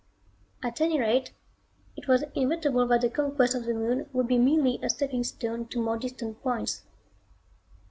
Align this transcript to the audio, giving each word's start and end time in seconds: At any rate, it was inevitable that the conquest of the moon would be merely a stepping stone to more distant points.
At 0.63 0.81
any 0.81 0.99
rate, 0.99 1.31
it 1.95 2.07
was 2.07 2.23
inevitable 2.33 2.87
that 2.87 3.01
the 3.01 3.09
conquest 3.11 3.53
of 3.53 3.65
the 3.65 3.75
moon 3.75 4.09
would 4.13 4.27
be 4.27 4.39
merely 4.39 4.79
a 4.81 4.89
stepping 4.89 5.23
stone 5.23 5.67
to 5.67 5.79
more 5.79 5.97
distant 5.99 6.41
points. 6.41 6.81